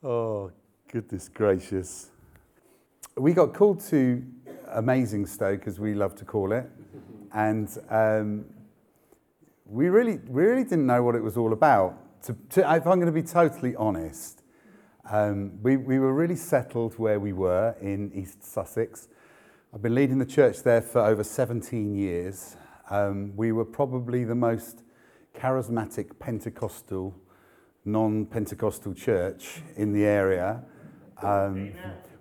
[0.00, 0.52] Oh,
[0.92, 2.10] goodness gracious.
[3.16, 4.24] We got called to
[4.68, 6.70] Amazing Stoke, as we love to call it,
[7.32, 8.44] and um,
[9.64, 12.22] we, really, really didn't know what it was all about.
[12.26, 14.42] To, to, if I'm going to be totally honest,
[15.10, 19.08] um, we, we were really settled where we were in East Sussex.
[19.74, 22.54] I've been leading the church there for over 17 years.
[22.88, 24.84] Um, we were probably the most
[25.34, 27.16] charismatic Pentecostal
[27.88, 30.62] non Pentecostal church in the area.
[31.22, 31.72] Um,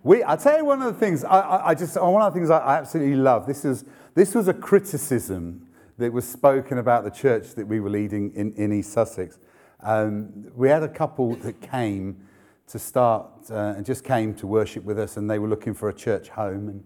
[0.03, 2.39] we, I'll tell you one of the things I, I, I just, one of the
[2.39, 3.45] things I, I absolutely love.
[3.45, 3.85] This was,
[4.15, 5.67] this was a criticism
[5.97, 9.39] that was spoken about the church that we were leading in, in East Sussex.
[9.81, 12.25] Um, we had a couple that came
[12.67, 15.89] to start uh, and just came to worship with us, and they were looking for
[15.89, 16.67] a church home.
[16.69, 16.83] And,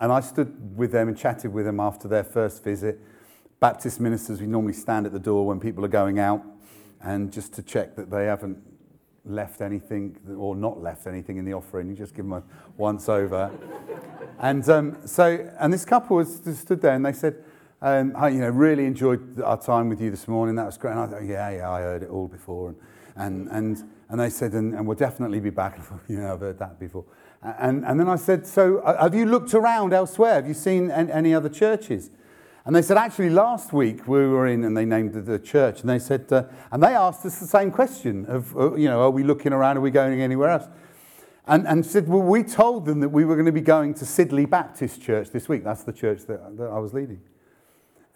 [0.00, 3.00] and I stood with them and chatted with them after their first visit.
[3.60, 6.44] Baptist ministers, we normally stand at the door when people are going out
[7.02, 8.58] and just to check that they haven't
[9.24, 11.88] left anything or not left anything in the offering.
[11.88, 12.42] You just give them a
[12.76, 13.50] once over.
[14.38, 17.42] and um, so, and this couple was stood there and they said,
[17.82, 20.54] um, I, you know, really enjoyed our time with you this morning.
[20.54, 20.92] That was great.
[20.92, 22.70] And I thought, yeah, yeah, I heard it all before.
[22.70, 22.76] And,
[23.16, 25.78] and, and, and they said, and, and we'll definitely be back.
[26.08, 27.04] You know, I've heard that before.
[27.42, 30.34] And, and then I said, so uh, have you looked around elsewhere?
[30.34, 32.10] Have you seen any other churches?
[32.66, 35.88] And they said, actually, last week we were in, and they named the church, and
[35.88, 39.10] they said, uh, and they asked us the same question of, uh, you know, are
[39.10, 39.76] we looking around?
[39.76, 40.66] Are we going anywhere else?
[41.46, 44.04] And, and said, well, we told them that we were going to be going to
[44.04, 45.62] Sidley Baptist Church this week.
[45.62, 47.20] That's the church that, that I was leading.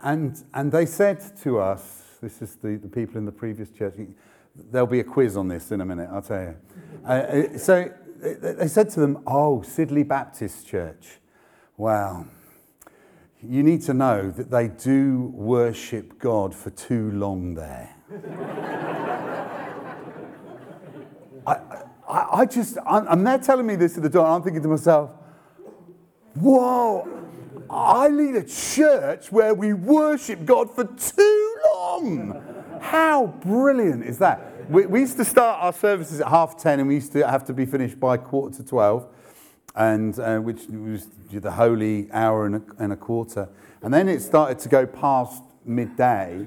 [0.03, 3.95] And, and they said to us, this is the, the people in the previous church,
[4.73, 6.57] there'll be a quiz on this in a minute, I'll tell you.
[7.05, 11.21] Uh, uh so they said to them, oh, Sidley Baptist Church.
[11.77, 12.27] Wow
[13.43, 17.95] you need to know that they do worship God for too long there.
[21.47, 21.55] I,
[22.07, 24.63] I, I, just, I'm, and they're telling me this at the door, and I'm thinking
[24.63, 25.11] to myself,
[26.35, 27.09] whoa,
[27.71, 32.79] I lead a church where we worship God for too long.
[32.81, 34.69] How brilliant is that?
[34.71, 37.47] We, we used to start our services at half 10, and we used to have
[37.47, 39.07] to be finished by quarter to 12
[39.75, 43.49] and uh, which was the holy hour and a, and a quarter.
[43.83, 46.47] And then it started to go past midday.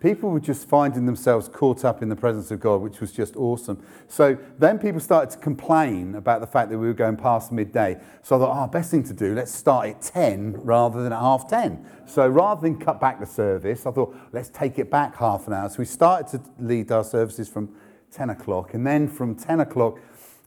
[0.00, 3.34] People were just finding themselves caught up in the presence of God, which was just
[3.34, 3.84] awesome.
[4.06, 8.00] So then people started to complain about the fact that we were going past midday.
[8.22, 11.18] So I thought, oh, best thing to do, let's start at 10 rather than at
[11.18, 11.84] half 10.
[12.06, 15.52] So rather than cut back the service, I thought, let's take it back half an
[15.52, 15.68] hour.
[15.68, 17.74] So we started to lead our services from
[18.12, 18.74] 10 o'clock.
[18.74, 19.98] And then from 10 o'clock,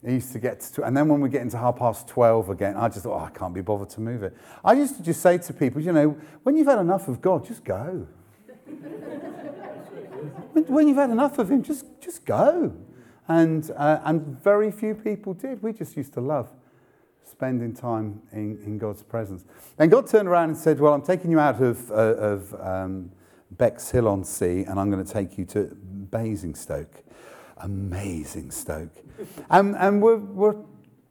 [0.06, 2.76] I used to get to, and then when we get into half past 12 again,
[2.76, 4.36] I just thought, oh, I can't be bothered to move it.
[4.64, 7.46] I used to just say to people, you know, when you've had enough of God,
[7.46, 8.08] just go.
[10.52, 12.74] when you've had enough of Him, just, just go.
[13.28, 15.62] And, uh, and very few people did.
[15.62, 16.48] We just used to love
[17.24, 19.44] spending time in, in God's presence.
[19.78, 23.12] And God turned around and said, Well, I'm taking you out of, uh, of um,
[23.52, 25.76] Bexhill on Sea, and I'm going to take you to
[26.10, 27.04] Basingstoke
[27.62, 28.90] amazing Stoke.
[29.50, 30.56] And, and we're, we're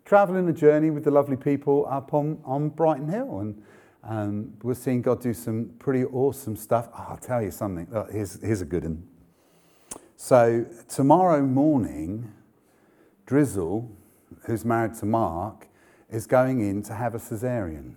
[0.06, 3.40] traveling a journey with the lovely people up on, on Brighton Hill.
[3.40, 3.64] And
[4.04, 6.90] um, we're seeing God do some pretty awesome stuff.
[6.94, 7.88] Oh, I'll tell you something.
[8.12, 9.08] Here's, here's a good one.
[10.18, 12.32] So, tomorrow morning,
[13.26, 13.90] Drizzle,
[14.46, 15.68] who's married to Mark,
[16.12, 17.96] is going in to have a cesarean.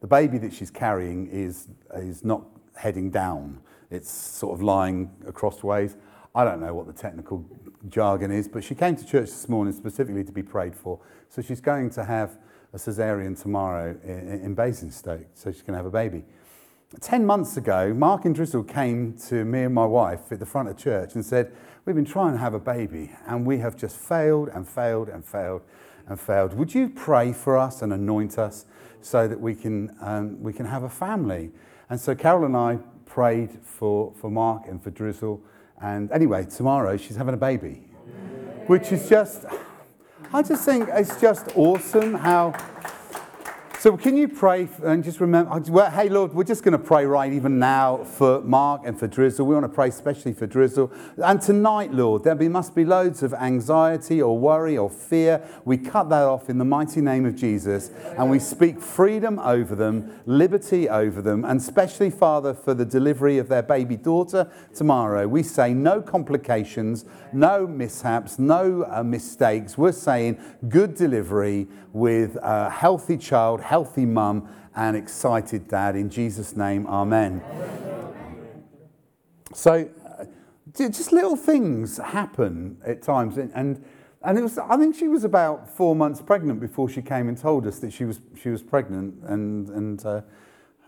[0.00, 2.44] The baby that she's carrying is, is not
[2.76, 5.96] heading down, it's sort of lying across ways.
[6.34, 7.44] I don't know what the technical
[7.88, 11.00] jargon is, but she came to church this morning specifically to be prayed for.
[11.28, 12.38] So she's going to have
[12.72, 16.24] a cesarean tomorrow in, in Basingstoke, so she's going to have a baby.
[17.00, 20.68] Ten months ago, Mark and Drizzle came to me and my wife at the front
[20.68, 21.52] of church and said,
[21.84, 25.24] We've been trying to have a baby and we have just failed and failed and
[25.24, 25.62] failed
[26.06, 26.54] and failed.
[26.54, 28.64] Would you pray for us and anoint us
[29.00, 31.50] so that we can, um, we can have a family?
[31.90, 35.42] And so Carol and I prayed for, for Mark and for Drizzle
[35.82, 37.82] and anyway, tomorrow she's having a baby,
[38.66, 39.44] which is just,
[40.32, 42.54] I just think it's just awesome how
[43.84, 47.04] so can you pray and just remember, well, hey Lord, we're just going to pray
[47.04, 49.44] right even now for Mark and for Drizzle.
[49.44, 50.90] We want to pray especially for Drizzle.
[51.18, 55.46] And tonight, Lord, there must be loads of anxiety or worry or fear.
[55.66, 59.74] We cut that off in the mighty name of Jesus and we speak freedom over
[59.74, 65.28] them, liberty over them, and especially, Father, for the delivery of their baby daughter tomorrow.
[65.28, 67.04] We say no complications,
[67.34, 69.76] no mishaps, no uh, mistakes.
[69.76, 70.38] We're saying
[70.70, 75.96] good delivery with a healthy child, healthy mum, and excited dad.
[75.96, 77.42] In Jesus' name, amen.
[79.52, 80.24] So, uh,
[80.76, 83.36] just little things happen at times.
[83.36, 83.84] And,
[84.22, 87.36] and it was, I think she was about four months pregnant before she came and
[87.36, 89.24] told us that she was, she was pregnant.
[89.24, 90.20] And, and, uh,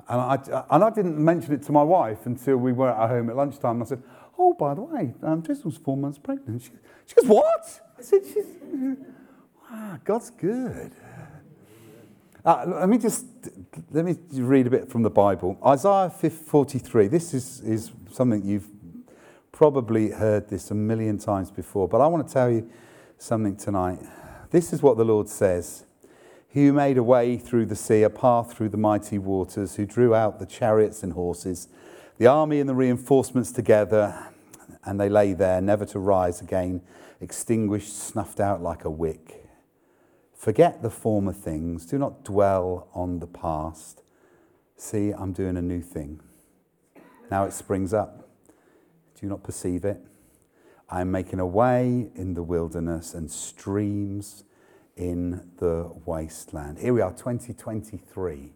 [0.09, 3.29] and, I, and I didn't mention it to my wife until we were at home
[3.31, 3.81] at lunchtime.
[3.81, 4.03] And I said,
[4.39, 6.63] Oh, by the way, um, Drizzle's four months pregnant.
[6.63, 6.71] She,
[7.07, 7.81] she goes, What?
[7.99, 8.47] I said, She's,
[9.69, 10.93] Wow, God's good.
[12.47, 13.27] Uh, let me just
[13.91, 15.59] let me read a bit from the Bible.
[15.67, 17.09] Isaiah 43.
[17.09, 18.69] This is, is something you've
[19.51, 22.71] probably heard this a million times before, but I want to tell you
[23.19, 23.99] something tonight.
[24.53, 25.87] This is what the Lord says.
[26.47, 29.85] He who made a way through the sea, a path through the mighty waters, who
[29.85, 31.67] drew out the chariots and horses,
[32.19, 34.25] the army and the reinforcements together,
[34.85, 36.81] and they lay there, never to rise again,
[37.21, 39.46] extinguished, snuffed out like a wick.
[40.47, 44.05] Forget the former things, do not dwell on the past.
[44.77, 46.21] See, I'm doing a new thing.
[47.33, 48.29] Now it springs up.
[48.47, 50.01] Do you not perceive it?
[50.89, 54.45] I am making a way in the wilderness and streams
[54.95, 56.79] in the wasteland.
[56.79, 58.53] Here we are, 2023.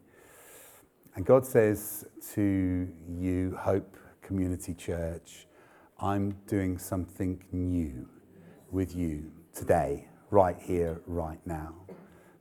[1.17, 5.49] And God says to you, Hope Community Church,
[5.99, 8.09] I'm doing something new
[8.71, 11.80] with you today, right here, right now.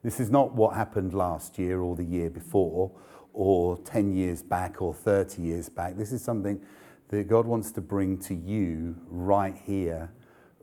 [0.02, 2.90] This is not what happened last year or the year before
[3.32, 5.96] or 10 years back or 30 years back.
[5.96, 6.60] This is something
[7.08, 10.10] that God wants to bring to you right here,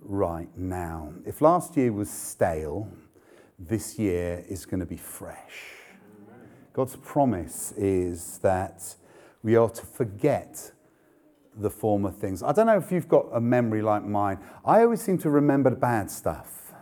[0.01, 1.13] right now.
[1.25, 2.89] If last year was stale,
[3.59, 5.73] this year is going to be fresh.
[6.73, 8.95] God's promise is that
[9.43, 10.71] we are to forget
[11.55, 12.43] the former things.
[12.43, 14.39] I don't know if you've got a memory like mine.
[14.63, 16.73] I always seem to remember the bad stuff.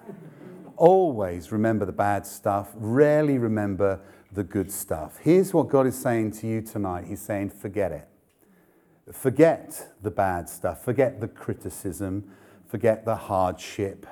[0.78, 4.00] Always remember the bad stuff, rarely remember
[4.32, 5.18] the good stuff.
[5.22, 8.08] Here's what God is saying to you tonight He's saying, forget it.
[9.14, 12.32] Forget the bad stuff, forget the criticism,
[12.68, 14.08] forget the hardship,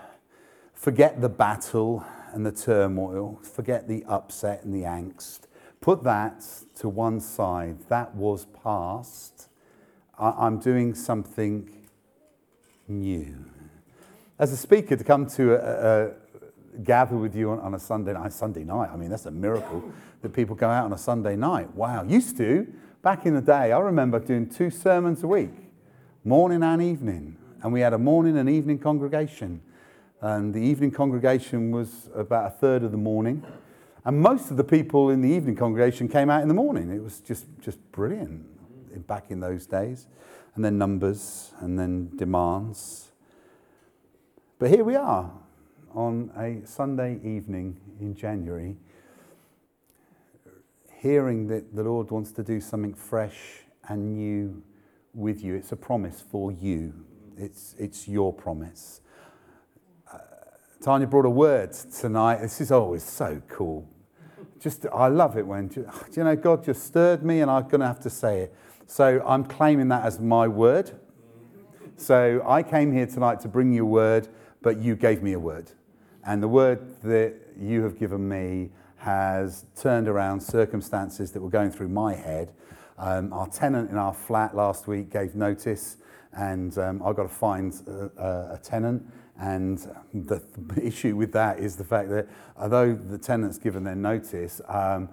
[0.73, 5.41] forget the battle and the turmoil, forget the upset and the angst.
[5.81, 6.45] Put that
[6.75, 7.77] to one side.
[7.89, 9.49] That was past.
[10.17, 11.87] I'm doing something
[12.87, 13.45] new.
[14.39, 16.11] As a speaker, to come to a, a,
[16.83, 19.83] gather with you on, on, a Sunday night, Sunday night, I mean, that's a miracle
[20.21, 21.73] that people go out on a Sunday night.
[21.75, 22.03] Wow.
[22.03, 22.67] Used to,
[23.01, 25.53] back in the day, I remember doing two sermons a week,
[26.23, 27.37] morning and evening.
[27.61, 29.61] And we had a morning and evening congregation.
[30.21, 33.45] And the evening congregation was about a third of the morning.
[34.05, 36.91] And most of the people in the evening congregation came out in the morning.
[36.91, 40.07] It was just, just brilliant back in those days.
[40.55, 43.11] And then numbers and then demands.
[44.59, 45.31] But here we are
[45.93, 48.75] on a Sunday evening in January
[51.03, 54.63] hearing that the Lord wants to do something fresh and new
[55.13, 55.53] with you.
[55.53, 56.93] It's a promise for you,
[57.37, 59.01] it's, it's your promise.
[60.11, 60.19] Uh,
[60.81, 62.37] Tanya brought a word tonight.
[62.37, 63.87] This is always so cool.
[64.59, 67.87] Just, I love it when, you know, God just stirred me and I'm going to
[67.87, 68.55] have to say it.
[68.87, 70.91] So I'm claiming that as my word.
[71.97, 74.29] So I came here tonight to bring you a word,
[74.61, 75.71] but you gave me a word.
[76.25, 81.69] And the word that you have given me has turned around circumstances that were going
[81.69, 82.53] through my head.
[82.97, 85.97] Um, our tenant in our flat last week gave notice,
[86.31, 89.05] and um, I've got to find a, a tenant.
[89.37, 89.79] And
[90.13, 94.61] the, the, issue with that is the fact that although the tenant's given their notice,
[94.69, 95.09] um,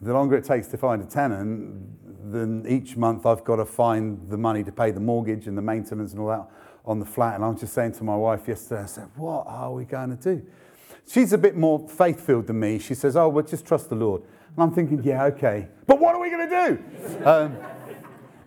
[0.00, 4.30] the longer it takes to find a tenant, then each month I've got to find
[4.30, 6.48] the money to pay the mortgage and the maintenance and all that
[6.84, 7.34] on the flat.
[7.36, 10.16] And I was just saying to my wife yesterday, I said, What are we going
[10.16, 10.46] to do?
[11.06, 12.78] She's a bit more faith filled than me.
[12.78, 14.22] She says, Oh, well, just trust the Lord.
[14.22, 15.68] And I'm thinking, Yeah, okay.
[15.86, 17.24] But what are we going to do?
[17.26, 17.56] um,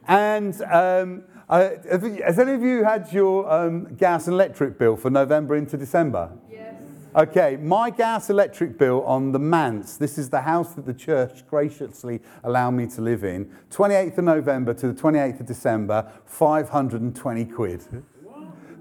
[0.07, 5.09] and um, uh, has any of you had your um, gas and electric bill for
[5.09, 6.31] November into December?
[6.51, 6.75] Yes.
[7.15, 11.45] Okay, my gas electric bill on the Manse, this is the house that the church
[11.47, 17.45] graciously allowed me to live in, 28th of November to the 28th of December, 520
[17.45, 18.03] quid.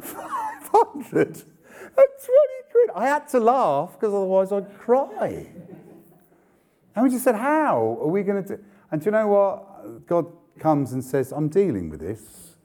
[0.03, 1.43] 500?
[1.95, 2.03] 20
[2.71, 2.91] quid.
[2.95, 5.47] I had to laugh because otherwise I'd cry.
[6.95, 8.65] And we just said, How are we going to do?
[8.91, 10.07] And do you know what?
[10.07, 10.27] God
[10.59, 12.57] comes and says, I'm dealing with this.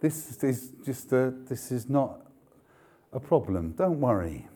[0.00, 2.20] This is just a, this is not
[3.12, 3.72] a problem.
[3.72, 4.46] Don't worry.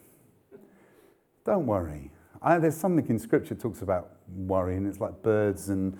[1.44, 2.10] Don't worry.
[2.42, 4.86] I, there's something in Scripture talks about worrying.
[4.86, 5.96] It's like birds and,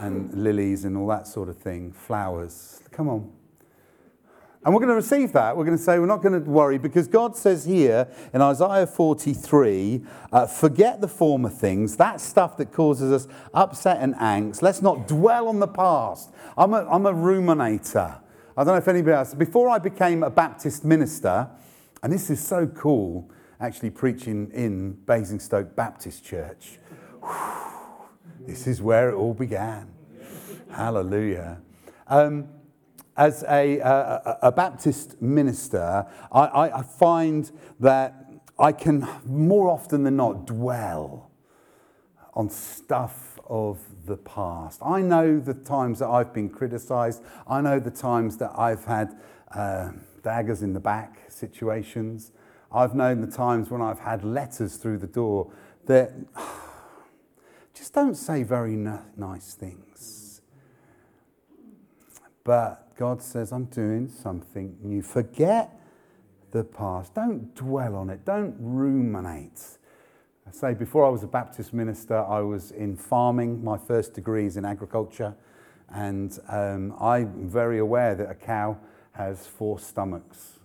[0.00, 2.82] and lilies and all that sort of thing, flowers.
[2.90, 3.32] Come on.
[4.64, 5.56] And we're going to receive that.
[5.56, 8.86] We're going to say we're not going to worry because God says here in Isaiah
[8.86, 14.60] 43 uh, forget the former things, that stuff that causes us upset and angst.
[14.60, 16.30] Let's not dwell on the past.
[16.56, 18.20] I'm a, I'm a ruminator.
[18.56, 21.48] I don't know if anybody else, before I became a Baptist minister,
[22.02, 26.78] And this is so cool, actually preaching in Basingstoke Baptist Church.
[28.40, 29.88] This is where it all began.
[30.70, 31.60] Hallelujah.
[32.06, 32.48] Um,
[33.18, 38.14] as a, a, a, Baptist minister, I, I, find that
[38.60, 41.28] I can more often than not dwell
[42.34, 44.80] on stuff of the past.
[44.84, 47.22] I know the times that I've been criticized.
[47.48, 49.18] I know the times that I've had
[49.52, 49.90] uh,
[50.22, 52.30] daggers in the back situations.
[52.70, 55.50] I've known the times when I've had letters through the door
[55.86, 56.12] that
[57.74, 58.76] just don't say very
[59.16, 60.40] nice things.
[62.44, 65.02] But God says, I'm doing something new.
[65.02, 65.80] Forget
[66.50, 67.14] the past.
[67.14, 68.24] Don't dwell on it.
[68.24, 69.62] Don't ruminate.
[70.46, 73.62] I say, before I was a Baptist minister, I was in farming.
[73.62, 75.36] My first degree is in agriculture.
[75.90, 78.76] And um, I'm very aware that a cow
[79.12, 80.58] has four stomachs.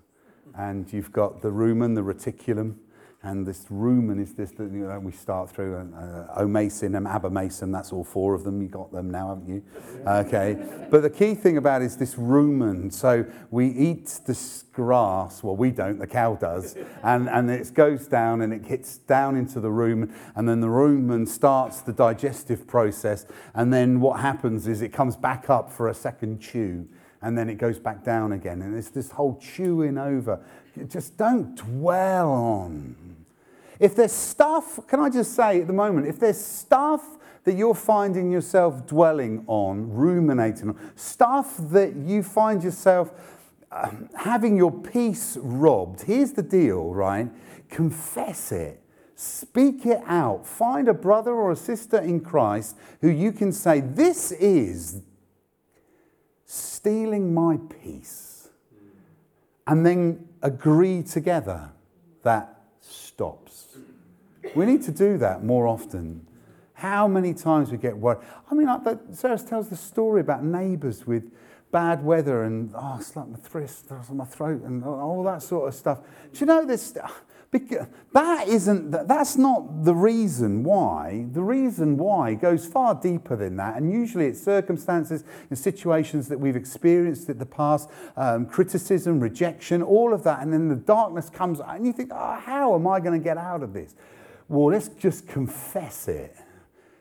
[0.58, 2.78] And you've got the rumen, the reticulum,
[3.26, 7.72] and this rumen is this that you know, we start through uh, omasum and abomasum.
[7.72, 8.62] That's all four of them.
[8.62, 9.64] You got them now, haven't you?
[10.06, 10.58] Okay.
[10.92, 12.92] But the key thing about it is this rumen.
[12.92, 15.42] So we eat this grass.
[15.42, 15.98] Well, we don't.
[15.98, 20.14] The cow does, and and it goes down and it hits down into the rumen,
[20.36, 25.16] and then the rumen starts the digestive process, and then what happens is it comes
[25.16, 26.88] back up for a second chew
[27.22, 28.62] and then it goes back down again.
[28.62, 30.42] And it's this whole chewing over.
[30.90, 33.13] Just don't dwell on
[33.84, 37.76] if there's stuff, can I just say at the moment, if there's stuff that you're
[37.76, 43.12] finding yourself dwelling on, ruminating on, stuff that you find yourself
[43.74, 47.30] um, having your peace robbed, here's the deal, right?
[47.70, 48.82] Confess it.
[49.16, 50.48] Speak it out.
[50.48, 55.02] Find a brother or a sister in Christ who you can say, This is
[56.46, 58.48] stealing my peace.
[59.68, 61.72] And then agree together
[62.24, 62.63] that.
[64.56, 66.28] We need to do that more often.
[66.74, 68.20] How many times we get worried?
[68.50, 71.32] I mean, like Sarah tells the story about neighbours with
[71.72, 75.76] bad weather and oh, it's like my wrist, my throat, and all that sort of
[75.76, 76.00] stuff.
[76.34, 76.96] Do you know this?
[78.14, 81.28] That isn't, that's not the reason why.
[81.32, 83.78] The reason why goes far deeper than that.
[83.78, 89.84] And usually it's circumstances and situations that we've experienced in the past, um, criticism, rejection,
[89.84, 90.42] all of that.
[90.42, 93.38] And then the darkness comes, and you think, oh, how am I going to get
[93.38, 93.96] out of this?
[94.48, 96.36] Well, let's just confess it,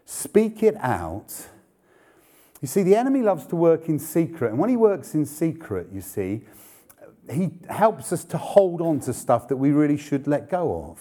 [0.05, 1.49] speak it out.
[2.61, 4.51] You see, the enemy loves to work in secret.
[4.51, 6.43] And when he works in secret, you see,
[7.31, 11.01] he helps us to hold on to stuff that we really should let go of.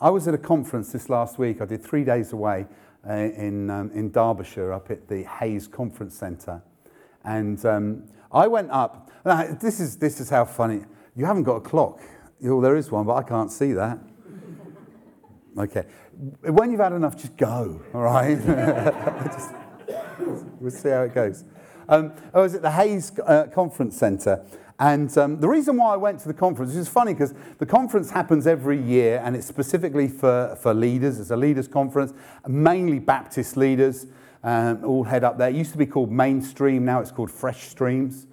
[0.00, 1.60] I was at a conference this last week.
[1.60, 2.66] I did three days away
[3.08, 6.62] uh, in, um, in Derbyshire up at the Hayes Conference Centre.
[7.24, 9.10] And um, I went up.
[9.60, 10.84] this, is, this is how funny.
[11.14, 12.00] You haven't got a clock.
[12.40, 13.98] Well, there is one, but I can't see that.
[15.60, 15.84] Okay.
[16.40, 18.38] When you've had enough, just go, all right?
[19.26, 19.50] just,
[20.58, 21.44] we'll see how it goes.
[21.86, 24.42] Um, I was at the Hayes uh, Conference Centre,
[24.78, 28.10] and um, the reason why I went to the conference is funny because the conference
[28.10, 31.20] happens every year and it's specifically for, for leaders.
[31.20, 32.14] It's a leaders' conference,
[32.48, 34.06] mainly Baptist leaders
[34.42, 35.50] um, all head up there.
[35.50, 38.26] It used to be called Mainstream, now it's called Fresh Streams.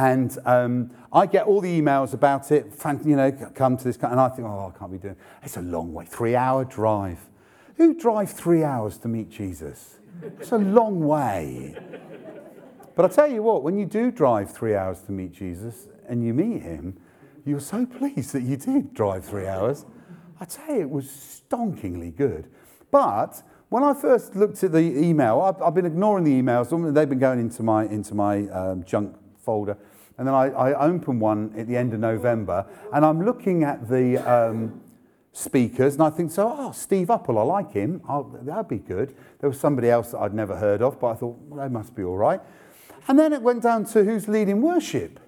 [0.00, 2.72] And um, I get all the emails about it,
[3.04, 5.20] you know, come to this, and I think, oh, I can't be doing it.
[5.42, 7.18] It's a long way, three hour drive.
[7.76, 9.98] Who drive three hours to meet Jesus?
[10.22, 11.76] It's a long way.
[12.96, 16.24] But I tell you what, when you do drive three hours to meet Jesus and
[16.24, 16.96] you meet him,
[17.44, 19.84] you're so pleased that you did drive three hours.
[20.40, 22.46] I tell you, it was stonkingly good.
[22.90, 26.94] But when I first looked at the email, I've, I've been ignoring the emails.
[26.94, 29.14] They've been going into my, into my um, junk
[29.44, 29.76] folder.
[30.20, 34.18] And then I, I one at the end of November, and I'm looking at the
[34.18, 34.78] um,
[35.32, 38.02] speakers, and I think, so, oh, Steve Uppal, I like him.
[38.06, 39.16] Oh, that'd be good.
[39.38, 41.96] There was somebody else that I'd never heard of, but I thought, well, they must
[41.96, 42.38] be all right.
[43.08, 45.20] And then it went down to who's leading worship.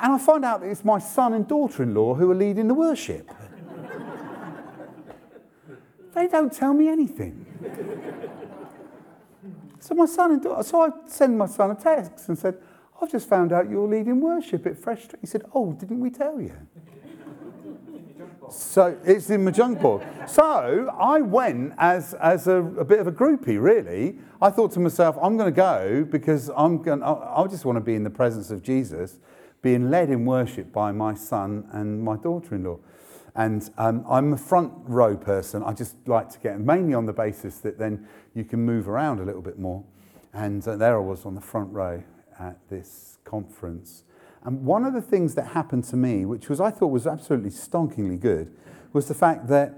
[0.00, 2.68] And I find out that it's my son and daughter in law who are leading
[2.68, 3.28] the worship.
[6.14, 7.46] they don't tell me anything.
[9.80, 12.58] so my son and daughter, so I send my son a text and said,
[13.04, 15.20] I've just found out you're leading worship at Fresh Streams.
[15.20, 16.56] He said, Oh, didn't we tell you?
[18.50, 20.02] so it's in my junk board.
[20.26, 24.18] So I went as, as a, a, bit of a groupie, really.
[24.40, 27.76] I thought to myself, I'm going to go because I'm going, I, I just want
[27.76, 29.18] to be in the presence of Jesus,
[29.60, 32.78] being led in worship by my son and my daughter in law.
[33.34, 35.62] And um, I'm a front row person.
[35.62, 39.20] I just like to get, mainly on the basis that then you can move around
[39.20, 39.84] a little bit more.
[40.32, 42.02] And uh, there I was on the front row
[42.38, 44.04] at this conference.
[44.44, 47.50] And one of the things that happened to me, which was I thought was absolutely
[47.50, 48.54] stonkingly good,
[48.92, 49.74] was the fact that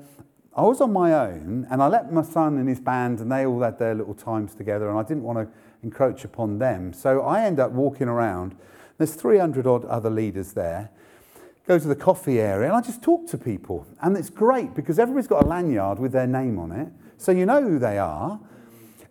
[0.56, 3.44] I was on my own and I let my son and his band and they
[3.44, 5.48] all had their little times together and I didn't want to
[5.82, 6.92] encroach upon them.
[6.92, 8.56] So I end up walking around.
[8.98, 10.90] There's 300 odd other leaders there.
[11.66, 13.86] Go to the coffee area and I just talk to people.
[14.00, 16.88] And it's great because everybody's got a lanyard with their name on it.
[17.18, 18.40] So you know who they are.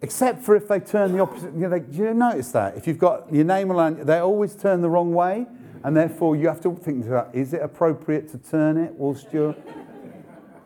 [0.05, 1.51] Except for if they turn the opposite.
[1.55, 2.77] You know, they, do you notice that?
[2.77, 5.47] If you've got your name on, they always turn the wrong way.
[5.83, 9.55] And therefore, you have to think about is it appropriate to turn it whilst you're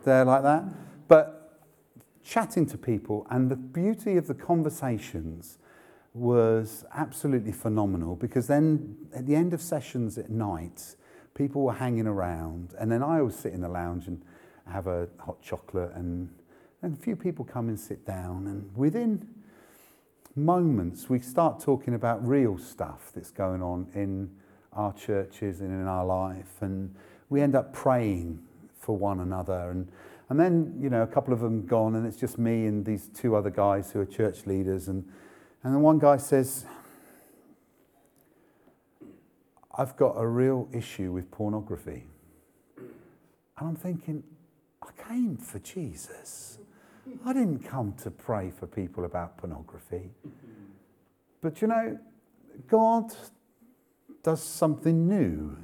[0.03, 0.65] there like that?
[1.07, 1.57] But
[2.21, 5.57] chatting to people and the beauty of the conversations
[6.13, 10.97] was absolutely phenomenal because then at the end of sessions at night,
[11.33, 12.73] people were hanging around.
[12.77, 14.21] And then I always sit in the lounge and
[14.69, 16.29] have a hot chocolate and
[16.81, 19.27] and a few people come and sit down, and within
[20.35, 24.29] moments, we start talking about real stuff that's going on in
[24.73, 26.61] our churches and in our life.
[26.61, 26.95] And
[27.29, 28.39] we end up praying
[28.77, 29.71] for one another.
[29.71, 29.91] And,
[30.29, 33.07] and then, you know, a couple of them gone, and it's just me and these
[33.07, 34.87] two other guys who are church leaders.
[34.87, 35.03] And,
[35.63, 36.65] and then one guy says,
[39.75, 42.05] I've got a real issue with pornography.
[42.77, 44.23] And I'm thinking,
[44.81, 46.58] I came for Jesus.
[47.25, 50.11] I didn't come to pray for people about pornography.
[51.41, 51.99] But you know,
[52.67, 53.13] God
[54.23, 55.57] does something new,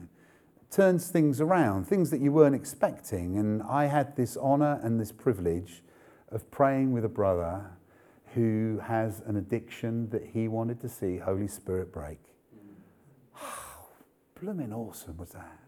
[0.72, 3.38] turns things around, things that you weren't expecting.
[3.38, 5.84] And I had this honor and this privilege
[6.30, 7.72] of praying with a brother
[8.34, 12.20] who has an addiction that he wanted to see Holy Spirit break.
[14.42, 15.60] Blooming awesome was that?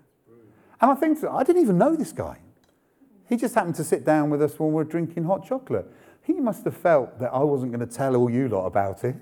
[0.81, 2.39] And I think I didn't even know this guy.
[3.27, 5.91] He just happened to sit down with us when we were drinking hot chocolate.
[6.23, 9.15] He must have felt that I wasn't going to tell all you lot about it.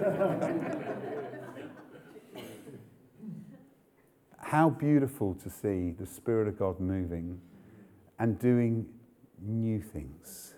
[4.38, 7.40] How beautiful to see the Spirit of God moving
[8.18, 8.86] and doing
[9.40, 10.54] new things.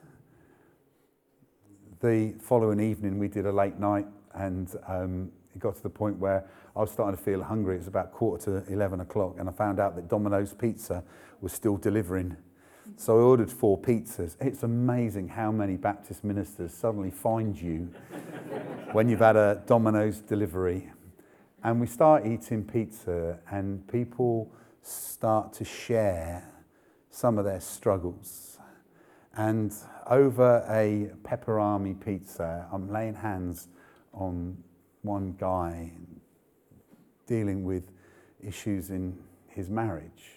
[2.01, 6.19] The following evening, we did a late night, and um, it got to the point
[6.19, 7.75] where I was starting to feel hungry.
[7.77, 11.03] It was about quarter to 11 o'clock, and I found out that Domino's Pizza
[11.41, 12.37] was still delivering
[12.97, 14.37] so I ordered four pizzas.
[14.41, 17.91] It's amazing how many Baptist ministers suddenly find you
[18.93, 20.91] when you've had a Domino's delivery.
[21.63, 24.51] And we start eating pizza, and people
[24.83, 26.49] start to share
[27.11, 28.59] some of their struggles.
[29.37, 29.75] And
[30.07, 33.69] over a pepperami pizza, I'm laying hands
[34.13, 34.57] on
[35.03, 35.93] one guy
[37.27, 37.91] dealing with
[38.43, 40.37] issues in his marriage.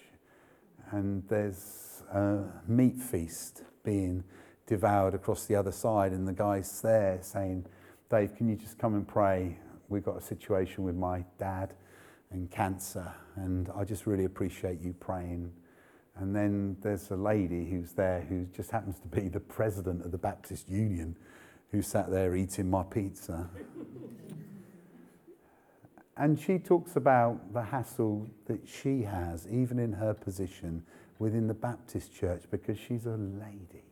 [0.92, 4.24] And there's a meat feast being
[4.68, 7.66] devoured across the other side, and the guy's there saying,
[8.10, 9.58] Dave, can you just come and pray?
[9.90, 11.74] We've got a situation with my dad
[12.32, 15.52] and cancer, and I just really appreciate you praying.
[16.16, 20.12] And then there's a lady who's there who just happens to be the president of
[20.12, 21.16] the Baptist Union
[21.72, 23.50] who sat there eating my pizza.
[26.16, 30.84] and she talks about the hassle that she has, even in her position
[31.24, 33.86] within the Baptist church because she's a lady.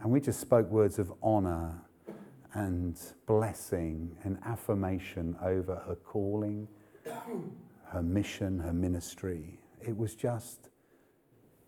[0.00, 1.82] And we just spoke words of honor
[2.54, 6.66] and blessing and affirmation over her calling,
[7.88, 9.60] her mission, her ministry.
[9.82, 10.70] It was just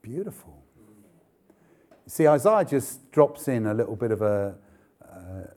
[0.01, 0.65] beautiful.
[2.07, 4.57] See, Isaiah just drops in a little bit of a,
[5.03, 5.53] uh,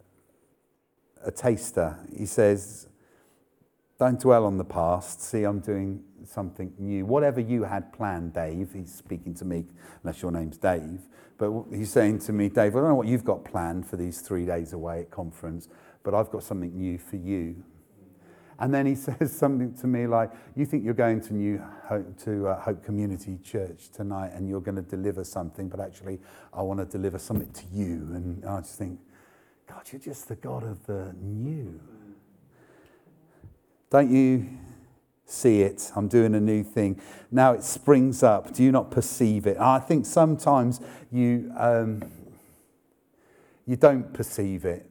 [1.24, 1.98] a taster.
[2.16, 2.90] He says,
[4.00, 5.22] Don't dwell on the past.
[5.22, 7.06] See, I'm doing something new.
[7.06, 9.66] Whatever you had planned, Dave, he's speaking to me,
[10.04, 11.02] unless your name's Dave,
[11.38, 14.22] but he's saying to me, Dave, I don't know what you've got planned for these
[14.22, 15.68] three days away at conference,
[16.04, 17.64] but I've got something new for you.
[18.60, 22.18] And then he says something to me like, You think you're going to New Hope,
[22.24, 26.20] to uh, Hope Community Church tonight and you're going to deliver something, but actually,
[26.54, 28.10] I want to deliver something to you.
[28.14, 29.00] And I just think,
[29.68, 31.80] God, you're just the God of the new.
[33.90, 34.48] Don't you
[35.26, 35.92] see it.
[35.96, 37.00] I'm doing a new thing.
[37.32, 38.54] Now it springs up.
[38.54, 39.58] Do you not perceive it?
[39.58, 42.04] I think sometimes you, um,
[43.66, 44.90] you don't perceive it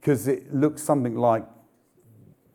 [0.00, 1.44] because it looks something like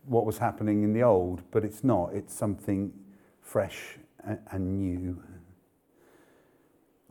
[0.06, 2.14] what was happening in the old, but it's not.
[2.14, 2.94] It's something
[3.42, 3.98] fresh
[4.52, 5.22] and new.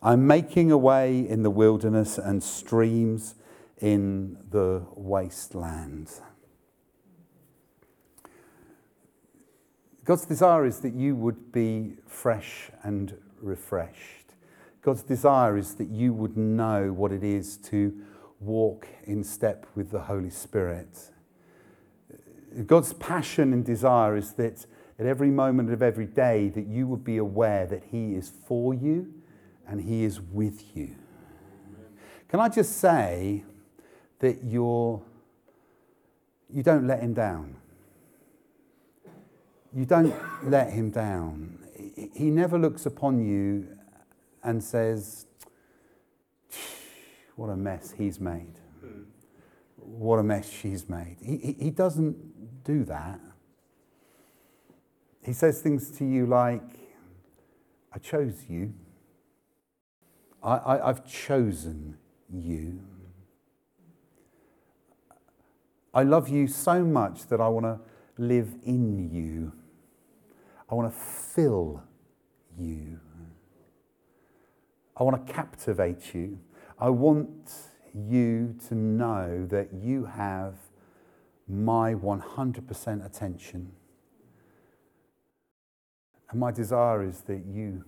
[0.03, 3.35] I'm making a way in the wilderness and streams
[3.79, 6.11] in the wasteland.
[10.07, 14.35] God's desire is that you would be fresh and refreshed.
[14.81, 17.93] God's desire is that you would know what it is to
[18.39, 21.11] walk in step with the Holy Spirit.
[22.67, 24.65] God's passion and desire is that
[24.97, 28.75] at every moment of every day that you would be aware that He is for
[28.75, 29.13] you
[29.67, 30.95] and He is with you.
[32.29, 33.45] Can I just say
[34.21, 35.03] that you're,
[36.49, 37.57] you don't let Him down?
[39.77, 41.59] You don't let Him down.
[42.15, 43.69] He never looks upon you
[44.43, 45.27] and says,
[47.35, 48.55] What a mess he's made.
[49.77, 51.19] What a mess she's made.
[51.21, 53.21] He, he, doesn't do that.
[55.23, 56.63] He says things to you like,
[57.93, 58.73] I chose you.
[60.43, 61.99] I, I, I've chosen
[62.33, 62.81] you.
[65.93, 67.79] I love you so much that I want to
[68.17, 69.53] live in you.
[70.69, 71.83] I want to fill
[72.59, 72.99] you.
[74.97, 76.39] I want to captivate you.
[76.79, 77.53] I want
[77.95, 80.55] you to know that you have
[81.49, 83.73] my 100% attention.
[86.31, 87.85] And my desire is that you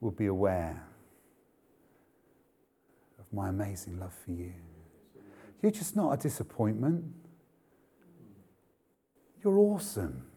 [0.00, 0.84] will be aware
[3.18, 4.52] of my amazing love for you.
[5.62, 7.04] You're just not a disappointment.
[9.42, 10.27] You're awesome.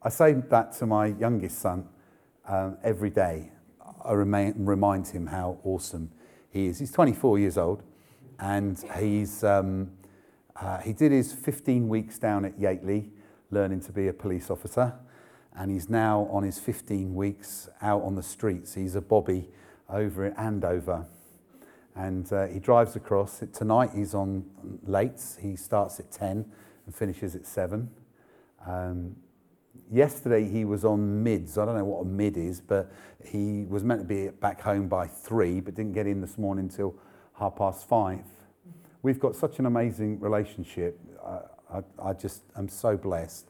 [0.00, 1.88] I say that to my youngest son
[2.46, 3.50] um, every day.
[4.04, 6.12] I remain, remind him how awesome
[6.50, 6.78] he is.
[6.78, 7.82] He's 24 years old,
[8.38, 9.90] and he's, um,
[10.54, 13.10] uh, he did his 15 weeks down at Yateley
[13.50, 14.94] learning to be a police officer,
[15.56, 18.74] and he's now on his 15 weeks out on the streets.
[18.74, 19.48] He's a bobby
[19.88, 21.06] over in Andover,
[21.96, 23.42] and uh, he drives across.
[23.52, 24.44] Tonight he's on
[24.84, 25.20] late.
[25.40, 26.44] He starts at 10
[26.86, 27.90] and finishes at 7.
[28.64, 29.16] Um,
[29.92, 31.58] yesterday he was on mids.
[31.58, 32.90] I don't know what a mid is, but
[33.24, 36.68] he was meant to be back home by three, but didn't get in this morning
[36.70, 36.94] until
[37.38, 38.24] half past five.
[39.02, 40.98] We've got such an amazing relationship.
[41.24, 43.48] I, I, I just am so blessed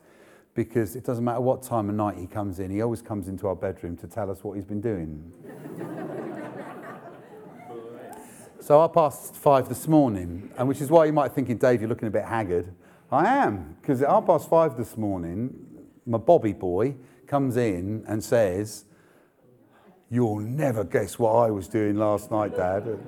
[0.55, 3.46] because it doesn't matter what time of night he comes in, he always comes into
[3.46, 5.33] our bedroom to tell us what he's been doing.
[8.61, 11.88] so I passed five this morning, and which is why you might think, Dave, you're
[11.88, 12.74] looking a bit haggard.
[13.12, 15.67] I am, because at half past five this morning,
[16.09, 18.85] my Bobby boy comes in and says,
[20.11, 22.99] You'll never guess what I was doing last night, Dad.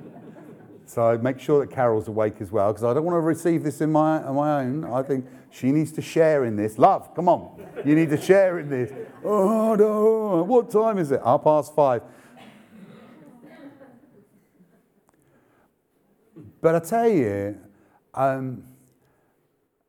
[0.85, 3.81] So make sure that Carol's awake as well, because I don't want to receive this
[3.81, 4.85] in my, on my own.
[4.85, 6.77] I think she needs to share in this.
[6.77, 7.65] Love, come on.
[7.83, 8.91] You need to share in this.
[9.23, 10.43] Oh, no.
[10.43, 11.21] What time is it?
[11.23, 12.03] Half past five.
[16.61, 17.57] But I tell you,
[18.13, 18.63] um,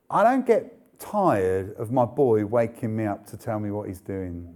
[0.09, 4.01] I don't get tired of my boy waking me up to tell me what he's
[4.01, 4.55] doing.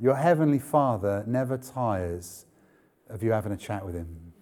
[0.00, 2.46] Your heavenly Father never tires
[3.08, 4.32] of you having a chat with him.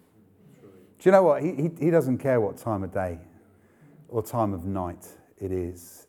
[0.99, 1.43] Do you know what?
[1.43, 3.19] He, he, he doesn't care what time of day
[4.07, 5.07] or time of night
[5.39, 6.07] it is.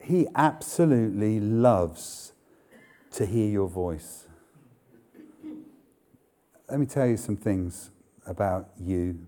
[0.00, 2.32] He absolutely loves
[3.12, 4.26] to hear your voice.
[6.70, 7.90] Let me tell you some things
[8.26, 9.26] about you.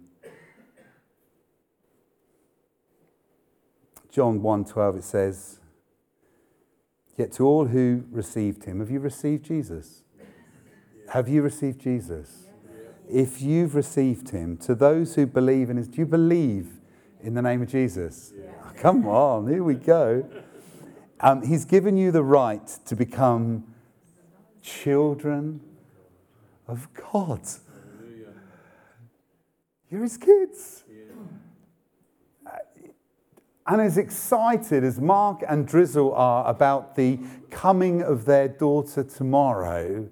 [4.16, 5.60] John 1:12 it says,
[7.18, 10.04] Yet to all who received him, have you received Jesus?
[11.12, 12.46] Have you received Jesus?
[13.10, 16.80] If you've received him, to those who believe in his, do you believe
[17.20, 18.32] in the name of Jesus?
[18.64, 20.26] Oh, come on, here we go.
[21.20, 23.64] Um, he's given you the right to become
[24.62, 25.60] children
[26.66, 27.42] of God.
[29.90, 30.84] You're his kids.
[33.66, 37.18] And as excited as Mark and Drizzle are about the
[37.50, 40.08] coming of their daughter tomorrow,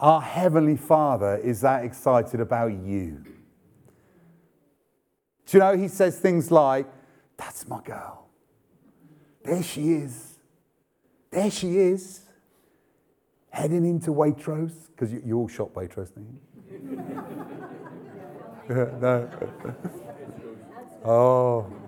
[0.00, 3.24] our Heavenly Father is that excited about you.
[5.46, 6.86] Do you know, he says things like,
[7.36, 8.26] That's my girl.
[9.44, 10.38] There she is.
[11.30, 12.22] There she is.
[13.50, 17.04] Heading into Waitrose, because you, you, all shop Waitrose, you?
[19.00, 19.28] no.
[21.04, 21.79] oh.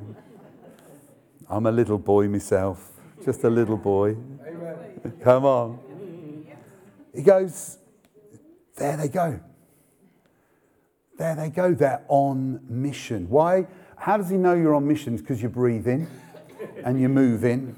[1.53, 4.17] I'm a little boy myself, just a little boy.
[4.47, 5.13] Amen.
[5.23, 5.79] Come on.
[7.15, 7.77] He goes,
[8.75, 9.39] there they go.
[11.19, 11.75] There they go.
[11.75, 13.29] They're on mission.
[13.29, 13.67] Why?
[13.99, 15.19] How does he know you're on mission?
[15.19, 16.09] Because you're breathing
[16.87, 17.77] and you're moving.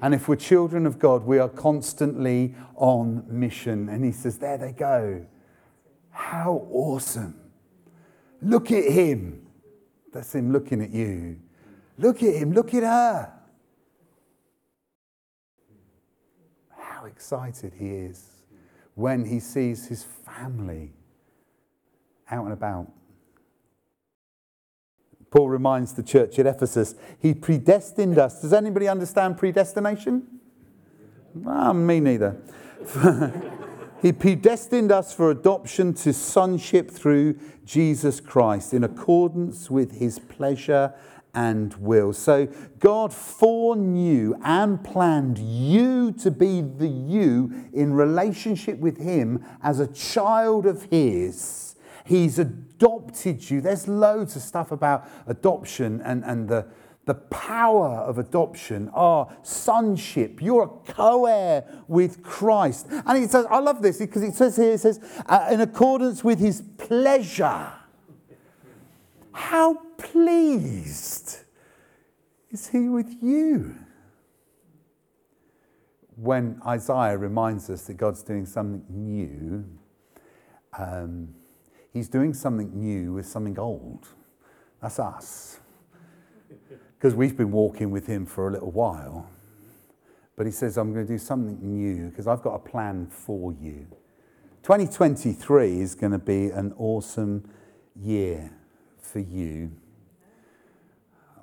[0.00, 3.88] And if we're children of God, we are constantly on mission.
[3.88, 5.24] And he says, There they go.
[6.10, 7.38] How awesome.
[8.42, 9.46] Look at him.
[10.12, 11.38] That's him looking at you.
[12.02, 13.32] Look at him, look at her.
[16.76, 18.42] How excited he is
[18.96, 20.94] when he sees his family
[22.28, 22.90] out and about,
[25.30, 28.42] Paul reminds the church at Ephesus, He predestined us.
[28.42, 30.26] Does anybody understand predestination?
[31.46, 32.36] Ah, me neither.
[34.02, 40.92] he predestined us for adoption to sonship through Jesus Christ in accordance with His pleasure
[41.32, 42.12] and will.
[42.12, 42.48] So
[42.80, 49.86] God foreknew and planned you to be the you in relationship with Him as a
[49.86, 51.76] child of His.
[52.04, 53.60] He's adopted you.
[53.60, 56.66] There's loads of stuff about adoption and, and the,
[57.04, 60.40] the power of adoption, our sonship.
[60.40, 62.86] You're a co heir with Christ.
[62.90, 66.22] And it says, I love this because it says here, it says, uh, in accordance
[66.22, 67.72] with his pleasure.
[69.32, 71.38] How pleased
[72.50, 73.74] is he with you?
[76.14, 79.64] When Isaiah reminds us that God's doing something new,
[80.78, 81.34] um,
[81.92, 84.06] he's doing something new with something old.
[84.80, 85.58] That's us.
[87.02, 89.28] Because we've been walking with him for a little while.
[90.36, 93.52] But he says, I'm going to do something new because I've got a plan for
[93.52, 93.88] you.
[94.62, 97.50] 2023 is going to be an awesome
[98.00, 98.52] year
[99.00, 99.72] for you.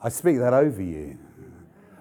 [0.02, 1.19] I speak that over you.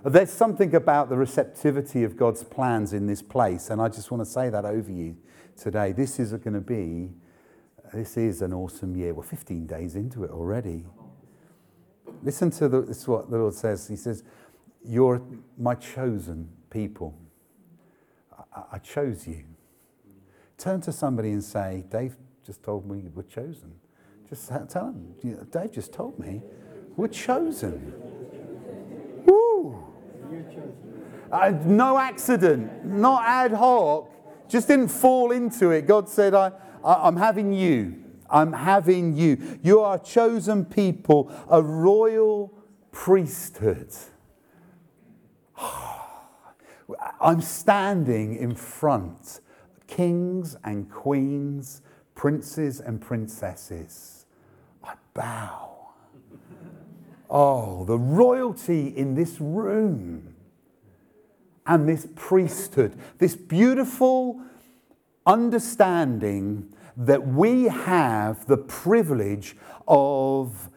[0.05, 4.21] There's something about the receptivity of God's plans in this place, and I just want
[4.21, 5.17] to say that over you
[5.57, 5.91] today.
[5.91, 7.11] This is going to be,
[7.93, 9.15] this is an awesome year.
[9.15, 10.85] We're 15 days into it already.
[12.23, 13.87] Listen to the, this is what the Lord says.
[13.89, 14.25] He says,
[14.85, 15.23] You're
[15.57, 17.15] my chosen people.
[18.55, 19.45] I, I chose you.
[20.57, 23.75] Turn to somebody and say, Dave just told me we're chosen.
[24.29, 25.15] Just tell him,
[25.51, 26.43] Dave just told me
[26.97, 27.95] we're chosen.
[29.25, 29.85] Woo!
[31.31, 34.11] Uh, no accident, not ad hoc,
[34.49, 35.87] just didn't fall into it.
[35.87, 36.53] God said, I,
[36.85, 38.03] I, I'm having you.
[38.31, 39.59] I'm having you.
[39.63, 42.53] You are a chosen people, a royal
[42.93, 43.93] priesthood.
[47.21, 49.41] I'm standing in front
[49.87, 51.83] kings and queens,
[52.15, 54.19] princes and princesses
[54.85, 55.89] I bow.
[57.31, 60.35] Oh, the royalty in this room
[61.67, 64.41] and this priesthood, this beautiful
[65.27, 69.57] understanding that we have the privilege
[69.87, 70.69] of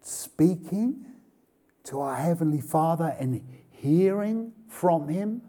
[0.00, 1.04] speaking
[1.82, 5.42] to our Heavenly Father and hearing from Him.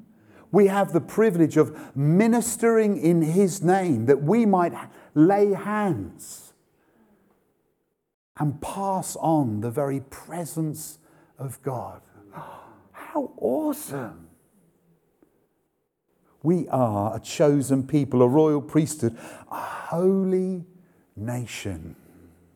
[0.52, 4.74] We have the privilege of ministering in His name that we might
[5.14, 6.54] lay hands
[8.38, 10.98] and pass on the very presence
[11.38, 12.02] of God.
[12.92, 14.23] How awesome!
[16.44, 19.18] We are a chosen people, a royal priesthood,
[19.50, 20.66] a holy
[21.16, 21.96] nation.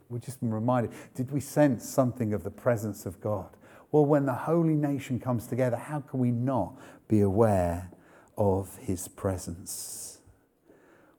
[0.09, 3.49] We've just been reminded did we sense something of the presence of God?
[3.91, 6.73] Well, when the holy nation comes together, how can we not
[7.07, 7.89] be aware
[8.37, 10.19] of his presence?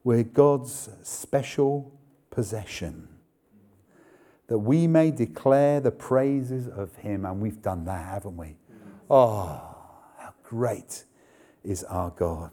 [0.05, 1.93] We're God's special
[2.31, 3.09] possession
[4.49, 7.25] that we may declare the praises of him.
[7.25, 8.57] And we've done that, haven't we?
[9.09, 9.77] Oh,
[10.19, 11.05] how great
[11.69, 12.51] is our God.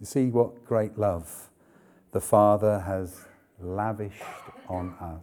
[0.00, 1.50] You see what great love
[2.12, 3.26] the Father has
[3.60, 4.22] lavished
[4.68, 5.20] on us.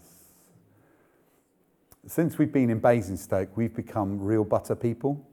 [2.05, 5.27] Since we've been in Basingstoke, we've become real butter people.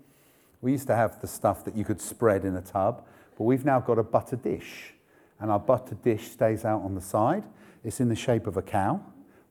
[0.62, 3.04] We used to have the stuff that you could spread in a tub,
[3.36, 4.94] but we've now got a butter dish
[5.38, 7.44] and our butter dish stays out on the side.
[7.84, 9.02] It's in the shape of a cow,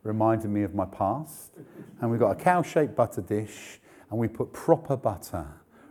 [0.02, 1.52] reminding me of my past.
[2.02, 3.80] And we've got a cow shaped butter dish,
[4.14, 5.48] and we put proper butter,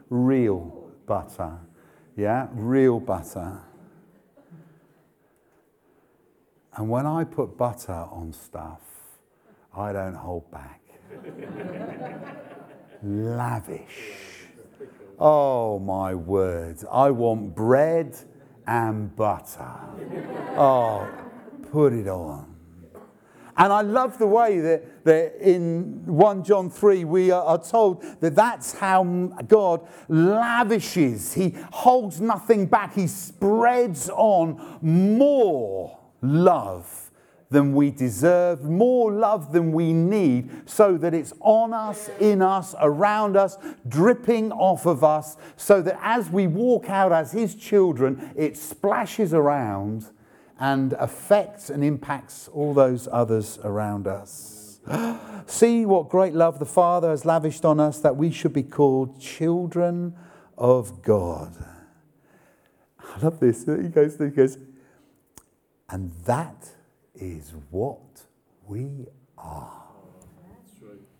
[0.09, 1.59] real butter.
[2.17, 3.61] Yeah, real butter.
[6.77, 8.81] And when I put butter on stuff,
[9.77, 10.83] I don't hold back.
[13.03, 14.15] Lavish.
[15.19, 16.77] Oh my word.
[16.93, 18.17] I want bread
[18.69, 19.81] and butter.
[20.57, 21.09] Oh,
[21.73, 22.55] put it on.
[23.57, 28.35] And I love the way that, that in 1 John 3 we are, told that
[28.35, 29.05] that's how
[29.47, 31.35] God lavishes.
[31.35, 32.95] He holds nothing back.
[32.95, 37.11] He spreads on more love
[37.51, 42.75] than we deserve, more love than we need, so that it's on us, in us,
[42.81, 48.33] around us, dripping off of us, so that as we walk out as His children,
[48.35, 50.07] it splashes around
[50.59, 54.52] and affects and impacts all those others around us.
[55.47, 59.21] See what great love the Father has lavished on us that we should be called
[59.21, 60.15] children
[60.57, 61.55] of God.
[62.99, 63.65] I love this.
[63.65, 64.59] He goes, he goes,
[65.89, 66.71] and that
[67.15, 68.23] is what
[68.67, 69.83] we are.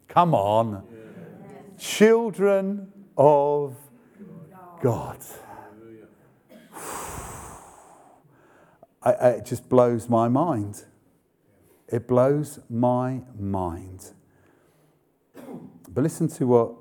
[0.09, 0.83] Come on.
[1.79, 3.77] Children of
[4.81, 5.19] God.
[9.03, 10.85] I, I, it just blows my mind.
[11.93, 14.13] It blows my mind.
[15.91, 16.73] But listen to what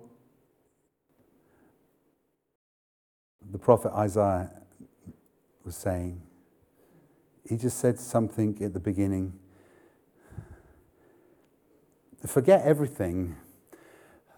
[3.51, 4.51] the prophet Isaiah
[5.65, 6.21] was saying.
[7.47, 9.33] He just said something at the beginning.
[12.25, 13.35] Forget everything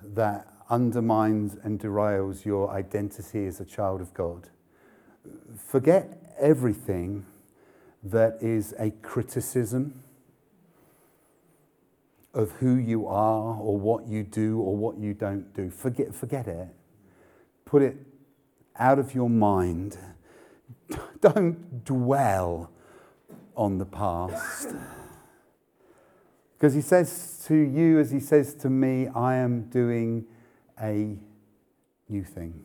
[0.02, 4.50] that undermines and derails your identity as a child of God.
[5.56, 7.28] Forget everything
[8.02, 10.03] that is a criticism
[12.34, 15.69] of who you are or what you do or what you don't do.
[15.69, 16.67] Forget, forget it.
[17.65, 17.98] Put it
[18.78, 19.98] out of your mind.
[21.22, 22.72] Don't dwell
[23.56, 24.69] on the past.
[26.58, 30.26] Because he says to you, as he says to me, I am doing
[30.82, 31.15] a
[32.10, 32.63] new thing.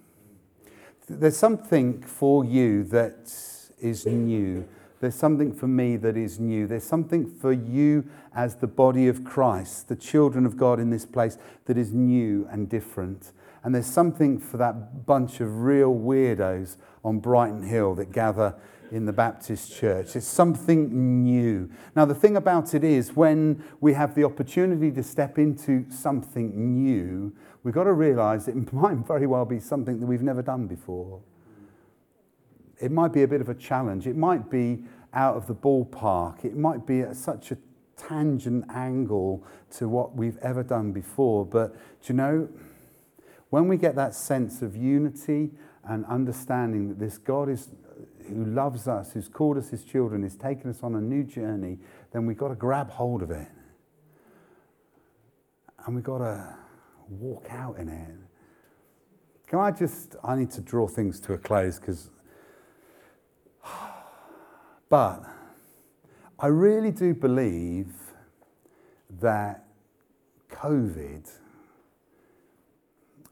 [1.08, 3.32] There's something for you that
[3.80, 4.68] is new.
[5.00, 6.66] There's something for me that is new.
[6.66, 11.06] There's something for you as the body of Christ, the children of God in this
[11.06, 13.32] place, that is new and different.
[13.62, 18.54] And there's something for that bunch of real weirdos on Brighton Hill that gather
[18.90, 20.16] in the Baptist church.
[20.16, 21.70] It's something new.
[21.94, 26.74] Now, the thing about it is, when we have the opportunity to step into something
[26.74, 30.66] new, we've got to realize it might very well be something that we've never done
[30.66, 31.20] before.
[32.80, 34.06] It might be a bit of a challenge.
[34.06, 36.44] It might be out of the ballpark.
[36.44, 37.58] It might be at such a
[37.96, 41.44] tangent angle to what we've ever done before.
[41.44, 42.48] But do you know,
[43.50, 45.50] when we get that sense of unity
[45.84, 47.70] and understanding that this God is
[48.28, 51.78] who loves us, who's called us his children, is taking us on a new journey,
[52.12, 53.48] then we've got to grab hold of it.
[55.86, 56.54] And we've got to
[57.08, 58.08] walk out in it.
[59.46, 62.10] Can I just, I need to draw things to a close because,
[64.88, 65.24] but
[66.38, 67.92] I really do believe
[69.20, 69.64] that
[70.50, 71.30] COVID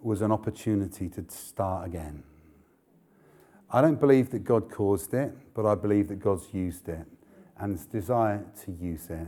[0.01, 2.23] was an opportunity to start again.
[3.71, 7.07] I don't believe that God caused it, but I believe that God's used it
[7.59, 9.27] and his desire to use it.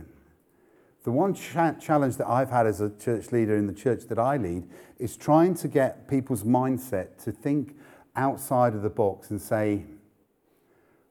[1.03, 4.19] The one cha- challenge that I've had as a church leader in the church that
[4.19, 4.67] I lead
[4.97, 7.75] is trying to get people's mindset to think
[8.15, 9.85] outside of the box and say,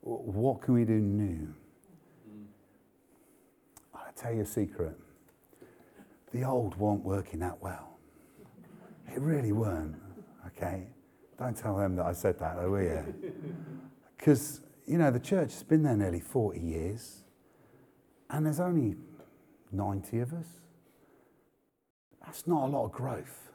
[0.08, 1.54] what can we do new?
[3.94, 4.96] I'll tell you a secret.
[6.32, 7.98] The old weren't working that well.
[9.14, 9.96] It really weren't,
[10.46, 10.86] okay?
[11.38, 13.04] Don't tell them that I said that, though, will you?
[14.16, 17.22] Because, you know, the church has been there nearly 40 years,
[18.28, 18.96] and there's only
[19.70, 20.46] 90 of us.
[22.24, 23.52] That's not a lot of growth.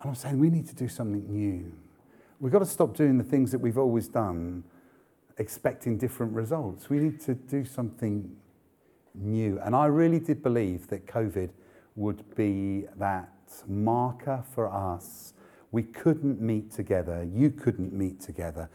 [0.00, 1.72] And I'm saying we need to do something new.
[2.40, 4.64] We've got to stop doing the things that we've always done,
[5.40, 6.88] expecting different results.
[6.88, 8.36] We need to do something
[9.14, 9.58] new.
[9.64, 11.50] And I really did believe that COVID
[11.96, 13.32] would be that
[13.66, 15.34] marker for us
[15.72, 17.26] we couldn't meet together.
[17.32, 18.68] You couldn't meet together.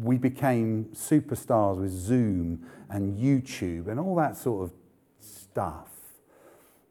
[0.00, 4.72] We became superstars with Zoom and YouTube and all that sort of
[5.20, 5.90] stuff.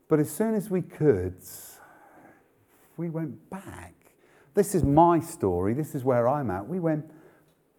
[0.08, 1.36] But as soon as we could,
[2.98, 3.94] we went back.
[4.54, 5.74] This is my story.
[5.74, 6.68] This is where I'm at.
[6.68, 7.10] We went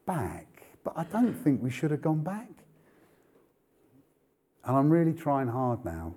[0.06, 0.46] back.
[0.84, 2.48] But I don't think we should have gone back.
[4.64, 6.14] And I'm really trying hard now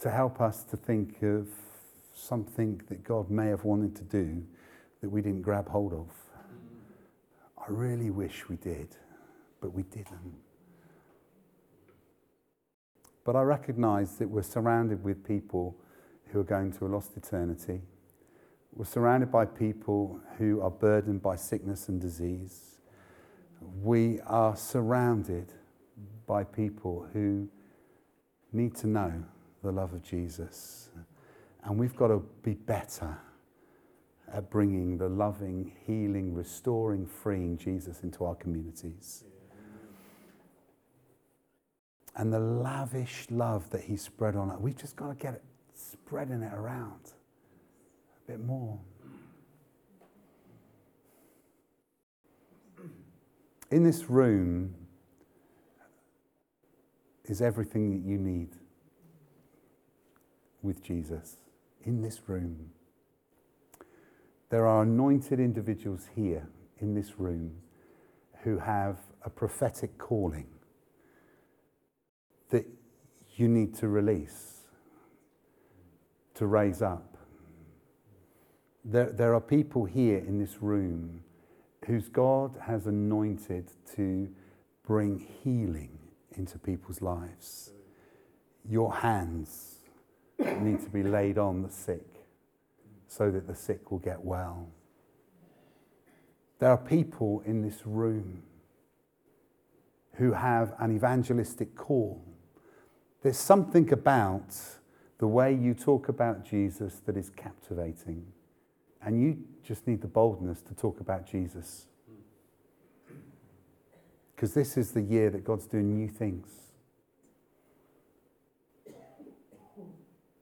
[0.00, 1.48] to help us to think of
[2.14, 4.42] something that God may have wanted to do
[5.00, 6.08] that we didn't grab hold of.
[7.58, 8.96] I really wish we did,
[9.60, 10.34] but we didn't.
[13.24, 15.76] But I recognize that we're surrounded with people
[16.26, 17.80] who are going to a lost eternity.
[18.74, 22.73] We're surrounded by people who are burdened by sickness and disease.
[23.82, 25.52] We are surrounded
[26.26, 27.48] by people who
[28.52, 29.24] need to know
[29.62, 30.90] the love of Jesus.
[31.64, 33.18] And we've got to be better
[34.32, 39.24] at bringing the loving, healing, restoring, freeing Jesus into our communities.
[42.16, 45.42] And the lavish love that He spread on us, we've just got to get it,
[45.74, 47.12] spreading it around
[48.26, 48.78] a bit more.
[53.70, 54.74] In this room
[57.24, 58.50] is everything that you need
[60.62, 61.36] with Jesus
[61.82, 62.70] in this room.
[64.50, 66.48] There are anointed individuals here
[66.78, 67.52] in this room
[68.42, 70.46] who have a prophetic calling
[72.50, 72.66] that
[73.36, 74.60] you need to release,
[76.34, 77.16] to raise up.
[78.84, 81.24] There, there are people here in this room
[81.86, 84.28] whose God has anointed to
[84.86, 85.98] bring healing
[86.32, 87.72] into people's lives.
[88.68, 89.76] Your hands
[90.38, 92.06] need to be laid on the sick
[93.06, 94.68] so that the sick will get well.
[96.58, 98.42] There are people in this room
[100.14, 102.24] who have an evangelistic call.
[103.22, 104.54] There's something about
[105.18, 108.26] the way you talk about Jesus that is captivating.
[109.04, 111.86] And you just need the boldness to talk about Jesus.
[114.34, 116.48] Because this is the year that God's doing new things.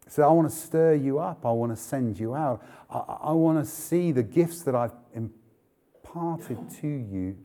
[0.09, 1.45] So I want to stir you up.
[1.45, 2.63] I want to send you out.
[2.91, 7.37] I, I want to see the gifts that I've imparted to you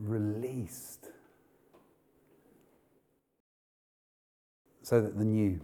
[0.00, 1.06] released.
[4.82, 5.60] So that the new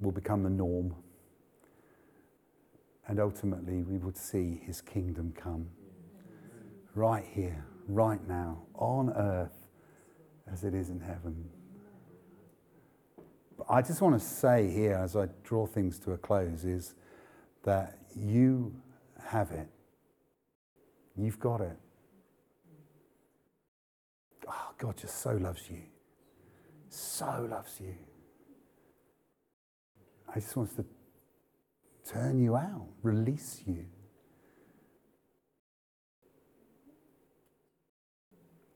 [0.00, 0.94] will become the norm
[3.08, 5.68] and ultimately we would see his kingdom come
[6.94, 9.68] right here, right now, on earth
[10.50, 11.48] as it is in heaven.
[13.56, 16.94] But I just want to say here, as I draw things to a close, is
[17.62, 18.74] that you
[19.24, 19.68] have it.
[21.16, 21.76] You've got it.
[24.48, 25.82] Oh, God just so loves you.
[26.88, 27.94] So loves you.
[30.28, 30.84] I just wants to
[32.06, 33.86] turn you out, release you.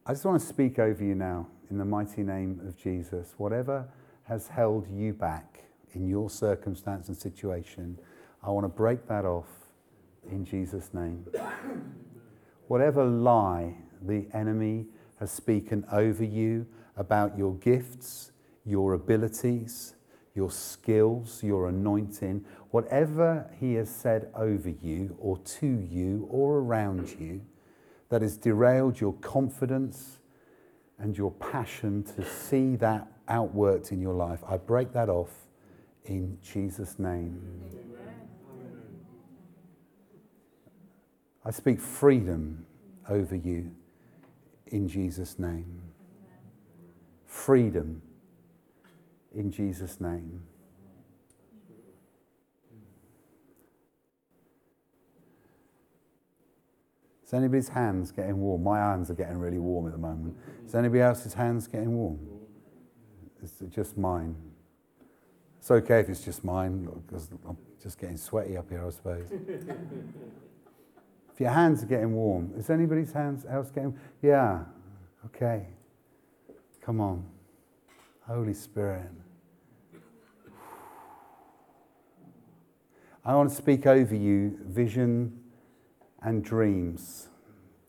[0.05, 3.35] I just want to speak over you now in the mighty name of Jesus.
[3.37, 3.89] Whatever
[4.25, 5.63] has held you back
[5.93, 7.99] in your circumstance and situation,
[8.43, 9.49] I want to break that off
[10.29, 11.27] in Jesus' name.
[12.67, 14.87] Whatever lie the enemy
[15.19, 16.67] has spoken over you
[16.97, 18.33] about your gifts,
[18.65, 19.95] your abilities,
[20.35, 27.15] your skills, your anointing, whatever He has said over you or to you or around
[27.19, 27.43] you
[28.09, 30.19] that has derailed your confidence
[30.99, 35.31] and your passion to see that outworked in your life, I break that off
[36.05, 37.41] in Jesus' name.
[41.45, 42.67] I speak freedom
[43.09, 43.71] over you
[44.67, 45.81] in Jesus' name.
[47.25, 48.03] Freedom
[49.35, 50.43] in Jesus' name.
[57.31, 58.65] Is anybody's hands getting warm?
[58.65, 60.37] My hands are getting really warm at the moment.
[60.67, 62.19] Is anybody else's hands getting warm?
[63.41, 64.35] Is it just mine?
[65.61, 69.31] It's okay if it's just mine, because I'm just getting sweaty up here, I suppose.
[69.31, 73.97] if your hands are getting warm, is anybody's hands else getting?
[74.21, 74.65] Yeah.
[75.27, 75.69] Okay.
[76.83, 77.25] Come on.
[78.27, 79.07] Holy Spirit.
[83.25, 85.40] I want to speak over you vision
[86.23, 87.29] and dreams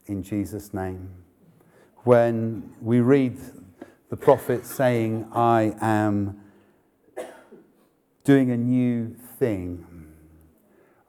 [0.06, 1.10] in Jesus' name.
[2.04, 3.38] When we read
[4.10, 6.42] the prophet saying, I am
[8.24, 9.86] doing a new thing,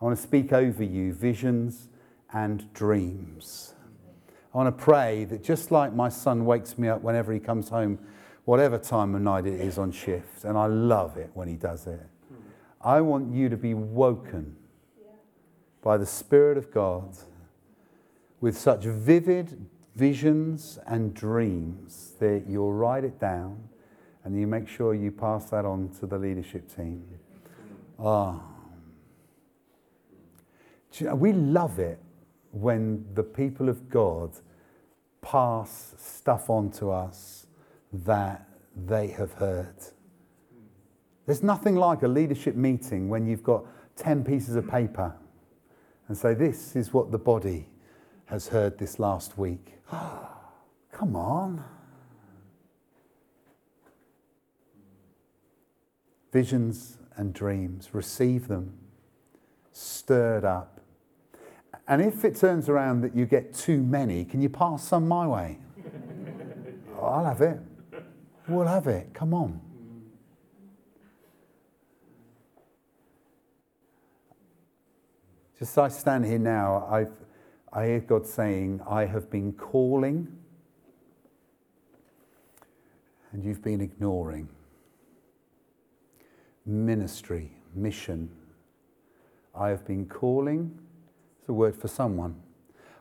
[0.01, 1.89] I want to speak over you visions
[2.33, 3.75] and dreams.
[4.55, 7.69] I want to pray that just like my son wakes me up whenever he comes
[7.69, 7.99] home
[8.45, 11.87] whatever time of night it is on shift, and I love it when he does
[11.87, 12.01] it.
[12.81, 14.57] I want you to be woken
[15.83, 17.17] by the Spirit of God
[18.41, 23.69] with such vivid visions and dreams that you'll write it down
[24.25, 27.05] and you make sure you pass that on to the leadership team.
[27.99, 28.41] Ah.
[31.01, 31.99] We love it
[32.53, 34.33] when the people of God
[35.21, 37.47] pass stuff on to us
[37.93, 39.75] that they have heard.
[41.27, 43.65] There's nothing like a leadership meeting when you've got
[43.97, 45.15] 10 pieces of paper
[46.09, 47.69] and say, This is what the body
[48.27, 49.75] has heard this last week.
[49.91, 51.65] Come on.
[56.33, 58.73] Visions and dreams, receive them,
[59.73, 60.81] stirred up.
[61.89, 65.27] And if it turns around that you get too many, can you pass some my
[65.27, 65.59] way?
[67.03, 67.59] I'll have it.
[68.49, 69.13] We'll have it.
[69.13, 69.61] Come on.
[75.63, 77.13] Just as I stand here now, I've,
[77.73, 80.27] I hear God saying, I have been calling
[83.31, 84.49] and you've been ignoring.
[86.67, 88.29] Ministry, mission.
[89.55, 90.77] I have been calling,
[91.39, 92.35] it's a word for someone.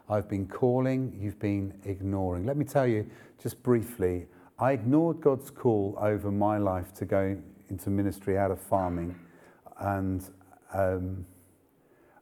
[0.07, 2.45] I've been calling, you've been ignoring.
[2.45, 3.09] Let me tell you
[3.41, 4.27] just briefly
[4.59, 7.35] I ignored God's call over my life to go
[7.69, 9.15] into ministry out of farming,
[9.79, 10.23] and
[10.75, 11.25] um,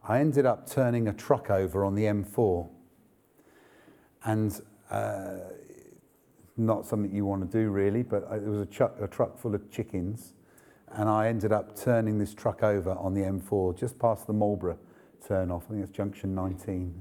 [0.07, 2.69] I ended up turning a truck over on the M4.
[4.23, 5.37] And uh,
[6.57, 9.55] not something you want to do really, but it was a, chuck, a truck full
[9.55, 10.33] of chickens.
[10.91, 14.79] And I ended up turning this truck over on the M4 just past the Marlborough
[15.27, 15.65] turn off.
[15.67, 16.93] I think it's junction 19.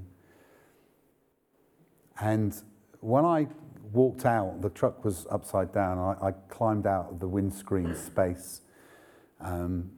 [2.21, 2.55] And
[2.99, 3.47] when I
[3.91, 5.97] walked out, the truck was upside down.
[5.97, 8.61] I, I climbed out of the windscreen space
[9.39, 9.91] um,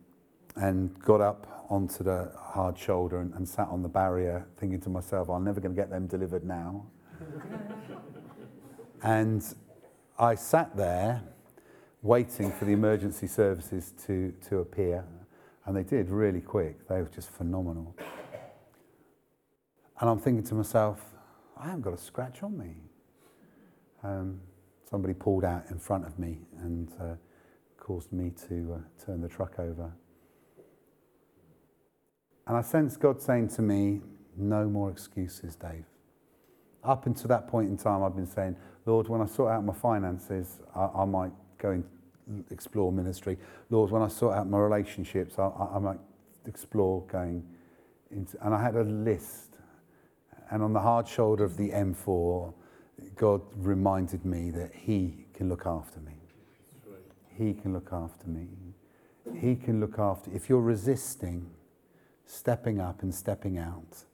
[0.55, 4.89] and got up onto the hard shoulder and, and sat on the barrier, thinking to
[4.89, 6.85] myself, I'm never going to get them delivered now.
[9.03, 9.43] and
[10.19, 11.23] I sat there
[12.01, 15.05] waiting for the emergency services to, to appear,
[15.65, 16.87] and they did really quick.
[16.87, 17.95] They were just phenomenal.
[19.99, 20.99] And I'm thinking to myself,
[21.57, 22.75] I haven't got a scratch on me.
[24.03, 24.41] Um,
[24.89, 27.15] somebody pulled out in front of me and uh,
[27.77, 29.93] caused me to uh, turn the truck over.
[32.47, 34.01] And I sensed God saying to me,
[34.35, 35.85] No more excuses, Dave.
[36.83, 39.73] Up until that point in time, I've been saying, Lord, when I sort out my
[39.73, 41.83] finances, I, I might go and
[42.49, 43.37] explore ministry.
[43.69, 45.99] Lord, when I sort out my relationships, I, I, I might
[46.47, 47.43] explore going
[48.09, 48.37] into.
[48.43, 49.57] And I had a list.
[50.49, 52.53] And on the hard shoulder of the M4,
[53.15, 56.13] God reminded me that He can look after me.
[57.37, 58.47] He can look after me.
[59.35, 60.31] He can look after.
[60.33, 61.49] If you're resisting
[62.31, 64.05] stepping up and stepping out,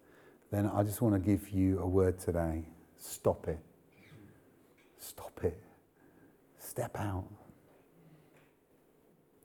[0.51, 2.65] then I just want to give you a word today.
[2.97, 3.59] Stop it.
[4.97, 5.61] Stop it.
[6.57, 7.27] Step out.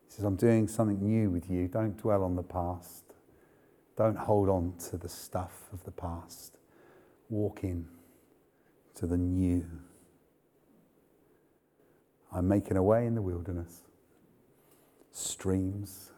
[0.07, 1.69] He says, I'm doing something new with you.
[1.69, 3.05] Don't dwell on the past.
[3.97, 6.57] Don't hold on to the stuff of the past.
[7.29, 7.87] Walk in
[8.95, 9.67] to the new.
[12.33, 13.83] I'm making a way in the wilderness,
[15.11, 16.12] streams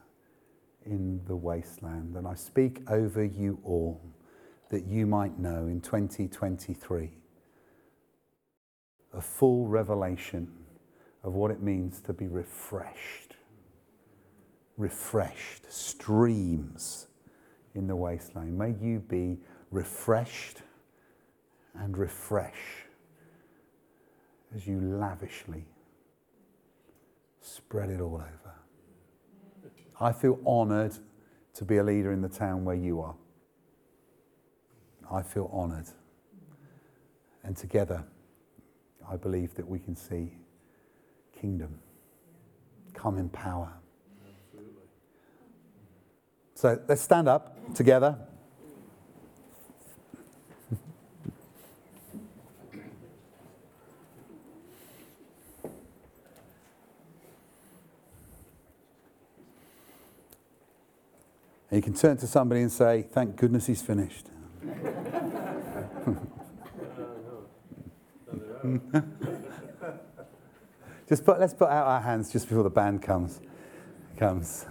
[0.87, 2.17] in the wasteland.
[2.17, 4.01] And I speak over you all
[4.71, 7.11] that you might know in 2023
[9.13, 10.51] a full revelation
[11.23, 13.37] of what it means to be refreshed.
[14.77, 17.07] Refreshed, streams
[17.75, 18.59] in the wasteland.
[18.59, 19.39] May you be
[19.71, 20.63] refreshed
[21.75, 22.85] and refresh
[24.55, 25.65] as you lavishly
[27.41, 28.55] spread it all over.
[30.01, 30.95] I feel honored
[31.55, 33.15] to be a leader in the town where you are.
[35.11, 35.87] I feel honored.
[37.43, 38.05] And together,
[39.09, 40.33] I believe that we can see
[41.39, 41.79] kingdom
[42.95, 43.73] come in power.
[46.55, 48.17] So let's stand up together.
[61.75, 64.27] And you can turn to somebody and say, Thank goodness he's finished.
[71.09, 73.41] just put, let's put out our hands just before the band comes.
[74.17, 74.67] comes.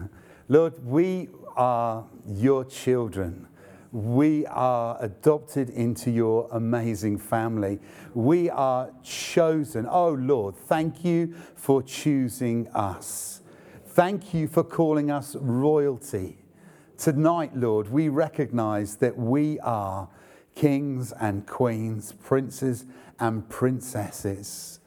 [0.47, 1.27] Lord, we
[1.57, 3.49] are your children.
[3.91, 7.81] We are adopted into your amazing family.
[8.13, 9.87] We are chosen.
[9.89, 13.41] Oh Lord, thank you for choosing us.
[13.87, 16.37] Thank you for calling us royalty.
[17.03, 20.07] Tonight, Lord, we recognize that we are
[20.55, 22.85] kings and queens, princes
[23.19, 24.79] and princesses.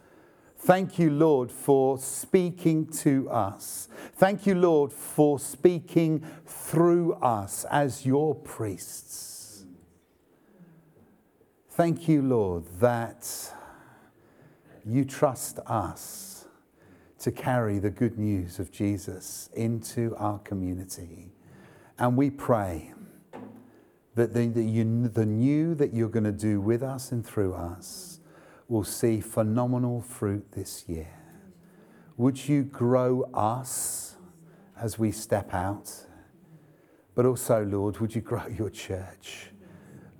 [0.56, 3.88] Thank you, Lord, for speaking to us.
[4.14, 9.66] Thank you, Lord, for speaking through us as your priests.
[11.72, 13.28] Thank you, Lord, that
[14.86, 16.46] you trust us
[17.18, 21.35] to carry the good news of Jesus into our community.
[21.98, 22.92] And we pray
[24.14, 27.54] that the, the, you, the new that you're going to do with us and through
[27.54, 28.20] us
[28.68, 31.08] will see phenomenal fruit this year.
[32.16, 34.16] Would you grow us
[34.78, 35.90] as we step out?
[37.14, 39.50] But also, Lord, would you grow your church?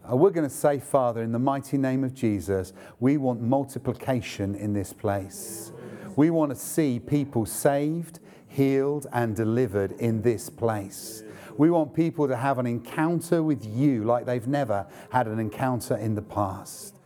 [0.09, 4.55] Uh, we're going to say, Father, in the mighty name of Jesus, we want multiplication
[4.55, 5.73] in this place.
[6.17, 11.23] We want to see people saved, healed, and delivered in this place.
[11.59, 15.97] We want people to have an encounter with you like they've never had an encounter
[15.97, 16.97] in the past.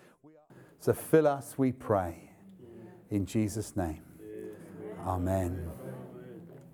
[0.80, 2.30] So fill us, we pray.
[3.11, 4.03] In Jesus' name.
[5.07, 5.70] Amen.